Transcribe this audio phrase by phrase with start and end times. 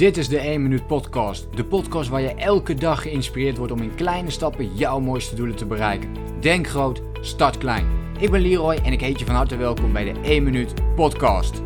[0.00, 1.56] Dit is de 1 Minuut Podcast.
[1.56, 5.56] De podcast waar je elke dag geïnspireerd wordt om in kleine stappen jouw mooiste doelen
[5.56, 6.14] te bereiken.
[6.40, 7.86] Denk groot, start klein.
[8.18, 11.62] Ik ben Leroy en ik heet je van harte welkom bij de 1 Minuut Podcast.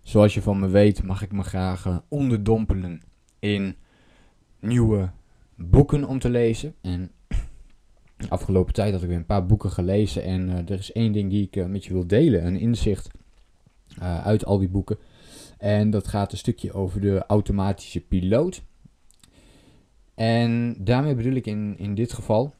[0.00, 3.02] Zoals je van me weet, mag ik me graag eh, onderdompelen
[3.38, 3.76] in
[4.58, 5.10] nieuwe
[5.56, 6.74] boeken om te lezen.
[6.80, 7.10] En
[8.16, 10.22] de afgelopen tijd had ik weer een paar boeken gelezen.
[10.22, 13.10] En uh, er is één ding die ik uh, met je wil delen: een inzicht
[14.22, 14.98] uit al die boeken.
[15.60, 18.62] En dat gaat een stukje over de automatische piloot.
[20.14, 22.54] En daarmee bedoel ik in, in dit geval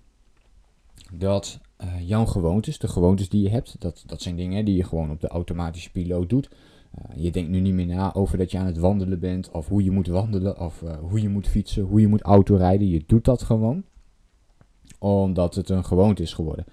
[1.12, 4.84] dat uh, jouw gewoontes, de gewoontes die je hebt, dat, dat zijn dingen die je
[4.84, 6.48] gewoon op de automatische piloot doet.
[6.98, 9.68] Uh, je denkt nu niet meer na over dat je aan het wandelen bent, of
[9.68, 12.88] hoe je moet wandelen, of uh, hoe je moet fietsen, hoe je moet autorijden.
[12.88, 13.84] Je doet dat gewoon,
[14.98, 16.64] omdat het een gewoonte is geworden.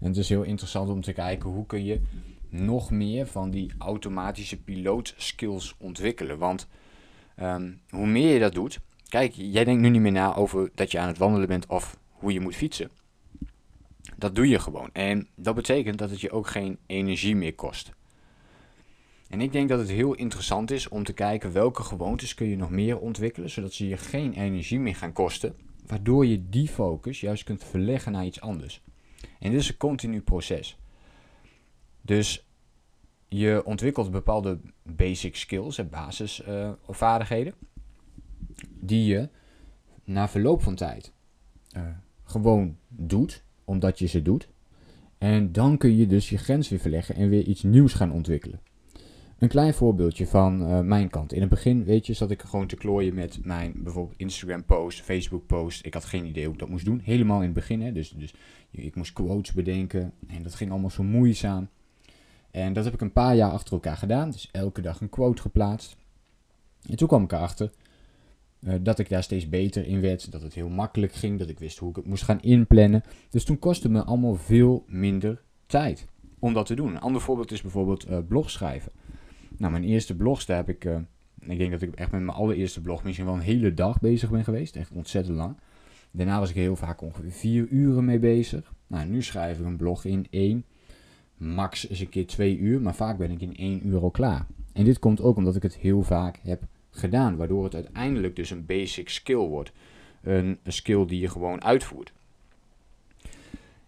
[0.00, 2.00] En het is heel interessant om te kijken hoe kun je
[2.50, 6.38] nog meer van die automatische pilootskills ontwikkelen.
[6.38, 6.68] Want
[7.40, 10.90] um, hoe meer je dat doet, kijk, jij denkt nu niet meer na over dat
[10.90, 12.90] je aan het wandelen bent of hoe je moet fietsen.
[14.16, 14.90] Dat doe je gewoon.
[14.92, 17.92] En dat betekent dat het je ook geen energie meer kost.
[19.28, 22.56] En ik denk dat het heel interessant is om te kijken welke gewoontes kun je
[22.56, 25.54] nog meer ontwikkelen, zodat ze je geen energie meer gaan kosten,
[25.86, 28.82] waardoor je die focus juist kunt verleggen naar iets anders.
[29.38, 30.79] En dit is een continu proces.
[32.02, 32.46] Dus
[33.28, 37.68] je ontwikkelt bepaalde basic skills, basisvaardigheden, uh,
[38.80, 39.28] die je
[40.04, 41.12] na verloop van tijd
[41.76, 41.82] uh,
[42.24, 44.48] gewoon doet, omdat je ze doet.
[45.18, 48.60] En dan kun je dus je grens weer verleggen en weer iets nieuws gaan ontwikkelen.
[49.38, 51.32] Een klein voorbeeldje van uh, mijn kant.
[51.32, 55.00] In het begin, weet je, zat ik gewoon te klooien met mijn bijvoorbeeld Instagram post,
[55.00, 55.86] Facebook post.
[55.86, 57.00] Ik had geen idee hoe ik dat moest doen.
[57.04, 57.92] Helemaal in het begin, hè.
[57.92, 58.34] Dus, dus
[58.70, 61.68] ik moest quotes bedenken en dat ging allemaal zo moeizaam.
[62.50, 64.30] En dat heb ik een paar jaar achter elkaar gedaan.
[64.30, 65.96] Dus elke dag een quote geplaatst.
[66.88, 67.70] En toen kwam ik erachter
[68.60, 70.32] uh, dat ik daar steeds beter in werd.
[70.32, 71.38] Dat het heel makkelijk ging.
[71.38, 73.02] Dat ik wist hoe ik het moest gaan inplannen.
[73.30, 76.06] Dus toen kostte me allemaal veel minder tijd
[76.38, 76.88] om dat te doen.
[76.88, 78.92] Een ander voorbeeld is bijvoorbeeld uh, blog schrijven.
[79.56, 80.84] Nou, mijn eerste blogs, daar heb ik...
[80.84, 80.98] Uh,
[81.40, 84.30] ik denk dat ik echt met mijn allereerste blog misschien wel een hele dag bezig
[84.30, 84.76] ben geweest.
[84.76, 85.56] Echt ontzettend lang.
[86.10, 88.72] Daarna was ik heel vaak ongeveer vier uren mee bezig.
[88.86, 90.64] Nou, nu schrijf ik een blog in één
[91.40, 94.46] max eens een keer twee uur, maar vaak ben ik in één uur al klaar.
[94.72, 98.50] En dit komt ook omdat ik het heel vaak heb gedaan, waardoor het uiteindelijk dus
[98.50, 99.72] een basic skill wordt.
[100.22, 102.12] Een, skill die je gewoon uitvoert.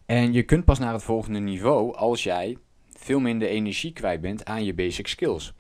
[0.07, 2.57] En je kunt pas naar het volgende niveau als jij
[2.93, 5.55] veel minder energie kwijt bent aan je basic skills.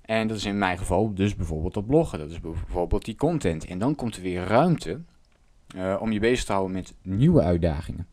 [0.00, 3.64] En dat is in mijn geval dus bijvoorbeeld dat bloggen, dat is bijvoorbeeld die content.
[3.64, 5.00] En dan komt er weer ruimte
[5.76, 8.06] uh, om je bezig te houden met nieuwe uitdagingen.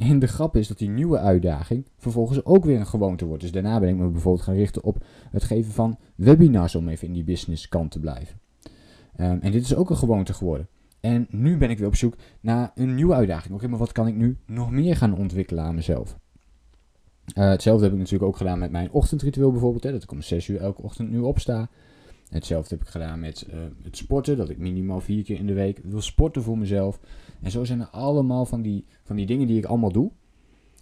[0.00, 3.42] En de grap is dat die nieuwe uitdaging vervolgens ook weer een gewoonte wordt.
[3.42, 7.06] Dus daarna ben ik me bijvoorbeeld gaan richten op het geven van webinars om even
[7.06, 8.40] in die business kant te blijven.
[9.16, 10.68] Um, en dit is ook een gewoonte geworden.
[11.00, 13.54] En nu ben ik weer op zoek naar een nieuwe uitdaging.
[13.54, 16.18] Oké, maar wat kan ik nu nog meer gaan ontwikkelen aan mezelf?
[17.38, 19.82] Uh, hetzelfde heb ik natuurlijk ook gedaan met mijn ochtendritueel bijvoorbeeld.
[19.82, 21.68] Hè, dat ik om 6 uur elke ochtend nu opsta.
[22.30, 24.36] Hetzelfde heb ik gedaan met uh, het sporten.
[24.36, 27.00] Dat ik minimaal vier keer in de week wil sporten voor mezelf.
[27.42, 30.10] En zo zijn er allemaal van die, van die dingen die ik allemaal doe.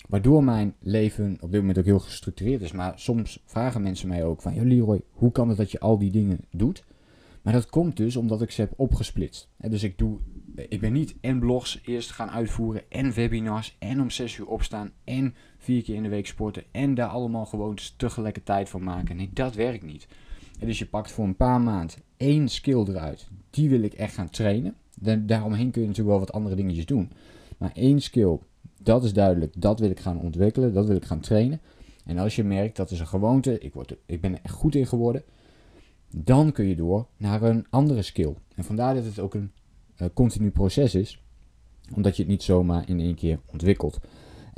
[0.08, 2.72] Waardoor mijn leven op dit moment ook heel gestructureerd is.
[2.72, 4.54] Maar soms vragen mensen mij ook van...
[4.54, 6.84] Ja Leroy, hoe kan het dat je al die dingen doet?
[7.42, 9.48] Maar dat komt dus omdat ik ze heb opgesplitst.
[9.56, 10.18] dus ik, doe,
[10.68, 12.82] ik ben niet en blogs eerst gaan uitvoeren...
[12.90, 14.90] en webinars en om 6 uur opstaan...
[15.04, 16.64] en vier keer in de week sporten...
[16.70, 19.16] en daar allemaal gewoon tegelijkertijd van maken.
[19.16, 20.08] Nee, dat werkt niet.
[20.58, 23.28] Dus je pakt voor een paar maanden één skill eruit.
[23.50, 27.10] Die wil ik echt gaan trainen daaromheen kun je natuurlijk wel wat andere dingetjes doen.
[27.58, 28.38] Maar één skill,
[28.82, 31.60] dat is duidelijk, dat wil ik gaan ontwikkelen, dat wil ik gaan trainen.
[32.04, 34.74] En als je merkt dat is een gewoonte, ik, word, ik ben er echt goed
[34.74, 35.22] in geworden,
[36.16, 38.34] dan kun je door naar een andere skill.
[38.54, 39.50] En vandaar dat het ook een
[39.96, 41.22] uh, continu proces is,
[41.94, 43.98] omdat je het niet zomaar in één keer ontwikkelt.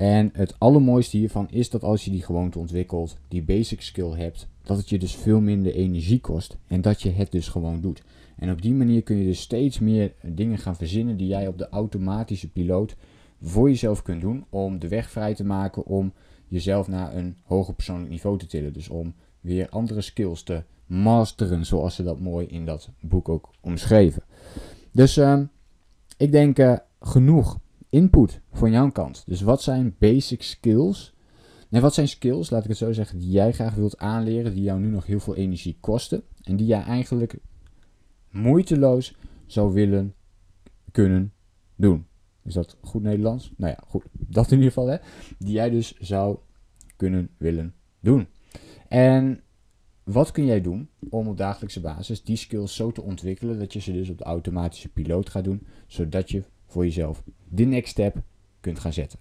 [0.00, 4.48] En het allermooiste hiervan is dat als je die gewoonte ontwikkelt, die basic skill hebt,
[4.62, 8.02] dat het je dus veel minder energie kost en dat je het dus gewoon doet.
[8.36, 11.58] En op die manier kun je dus steeds meer dingen gaan verzinnen die jij op
[11.58, 12.96] de automatische piloot
[13.42, 16.12] voor jezelf kunt doen om de weg vrij te maken om
[16.48, 18.72] jezelf naar een hoger persoonlijk niveau te tillen.
[18.72, 23.50] Dus om weer andere skills te masteren, zoals ze dat mooi in dat boek ook
[23.60, 24.22] omschreven.
[24.90, 25.40] Dus uh,
[26.16, 27.58] ik denk uh, genoeg
[27.90, 29.22] input van jouw kant.
[29.26, 31.14] Dus wat zijn basic skills?
[31.68, 34.62] Nee, wat zijn skills, laat ik het zo zeggen, die jij graag wilt aanleren, die
[34.62, 37.38] jou nu nog heel veel energie kosten en die jij eigenlijk
[38.30, 39.16] moeiteloos
[39.46, 40.14] zou willen
[40.92, 41.32] kunnen
[41.76, 42.06] doen.
[42.44, 43.52] Is dat goed Nederlands?
[43.56, 44.04] Nou ja, goed.
[44.12, 44.96] Dat in ieder geval, hè.
[45.38, 46.38] Die jij dus zou
[46.96, 48.26] kunnen willen doen.
[48.88, 49.42] En
[50.04, 53.80] wat kun jij doen om op dagelijkse basis die skills zo te ontwikkelen dat je
[53.80, 58.16] ze dus op de automatische piloot gaat doen, zodat je voor jezelf de next step
[58.60, 59.18] kunt gaan zetten.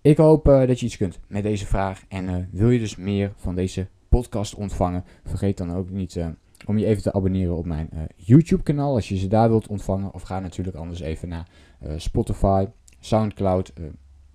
[0.00, 2.96] Ik hoop uh, dat je iets kunt met deze vraag en uh, wil je dus
[2.96, 6.26] meer van deze podcast ontvangen, vergeet dan ook niet uh,
[6.66, 10.14] om je even te abonneren op mijn YouTube kanaal als je ze daar wilt ontvangen
[10.14, 11.48] of ga natuurlijk anders even naar
[11.96, 12.66] Spotify,
[13.00, 13.72] Soundcloud,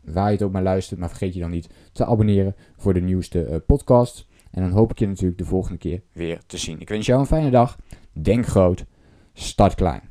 [0.04, 3.02] waar je het ook maar luistert, maar vergeet je dan niet te abonneren voor de
[3.02, 4.28] nieuwste podcast.
[4.52, 6.80] En dan hoop ik je natuurlijk de volgende keer weer te zien.
[6.80, 7.78] Ik wens jou een fijne dag.
[8.14, 8.86] Denk groot.
[9.34, 10.11] Start klein.